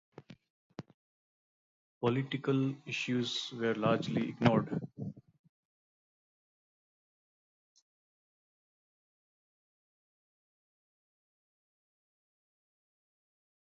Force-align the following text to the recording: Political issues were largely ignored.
Political 1.99 2.73
issues 2.87 3.51
were 3.55 3.75
largely 3.75 4.29
ignored. 4.29 4.81